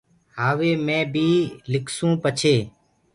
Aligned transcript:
هآوي 0.39 0.71
مي 0.85 0.99
بيٚ 1.13 1.43
لکسونٚ 1.71 2.13
پڇي 2.23 2.55